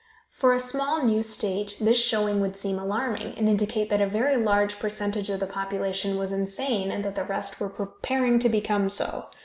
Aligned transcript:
For 0.31 0.51
a 0.51 0.59
small, 0.59 1.03
new 1.03 1.21
state, 1.21 1.77
this 1.79 1.95
showing 2.03 2.41
would 2.41 2.57
seem 2.57 2.79
alarming, 2.79 3.35
and 3.37 3.47
indicate 3.47 3.91
that 3.91 4.01
a 4.01 4.07
very 4.07 4.35
large 4.35 4.79
percentage 4.79 5.29
of 5.29 5.39
the 5.39 5.45
population 5.45 6.17
was 6.17 6.31
insane, 6.31 6.89
and 6.89 7.05
that 7.05 7.13
the 7.13 7.23
rest 7.23 7.59
were 7.59 7.69
preparing 7.69 8.39
to 8.39 8.49
become 8.49 8.89
so. 8.89 9.27